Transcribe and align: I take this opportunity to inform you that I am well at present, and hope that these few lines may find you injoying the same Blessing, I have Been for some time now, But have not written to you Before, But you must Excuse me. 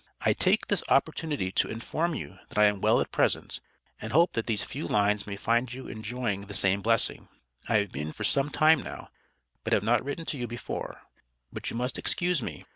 I 0.21 0.33
take 0.33 0.65
this 0.65 0.81
opportunity 0.89 1.51
to 1.51 1.67
inform 1.69 2.15
you 2.15 2.39
that 2.49 2.57
I 2.57 2.65
am 2.65 2.81
well 2.81 2.99
at 3.01 3.11
present, 3.11 3.59
and 4.01 4.11
hope 4.11 4.33
that 4.33 4.47
these 4.47 4.63
few 4.63 4.87
lines 4.87 5.27
may 5.27 5.35
find 5.35 5.71
you 5.71 5.83
injoying 5.83 6.47
the 6.47 6.55
same 6.55 6.81
Blessing, 6.81 7.29
I 7.69 7.75
have 7.77 7.91
Been 7.91 8.11
for 8.11 8.23
some 8.23 8.49
time 8.49 8.81
now, 8.81 9.09
But 9.63 9.73
have 9.73 9.83
not 9.83 10.03
written 10.03 10.25
to 10.25 10.39
you 10.39 10.47
Before, 10.47 11.03
But 11.53 11.69
you 11.69 11.75
must 11.77 11.99
Excuse 11.99 12.41
me. 12.41 12.65